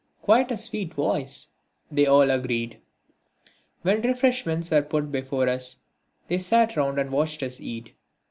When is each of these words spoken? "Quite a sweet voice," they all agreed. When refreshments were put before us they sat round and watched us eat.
"Quite 0.23 0.49
a 0.49 0.57
sweet 0.57 0.95
voice," 0.95 1.49
they 1.91 2.07
all 2.07 2.31
agreed. 2.31 2.79
When 3.83 4.01
refreshments 4.01 4.71
were 4.71 4.81
put 4.81 5.11
before 5.11 5.47
us 5.47 5.77
they 6.27 6.39
sat 6.39 6.75
round 6.75 6.97
and 6.97 7.11
watched 7.11 7.43
us 7.43 7.61
eat. 7.61 7.93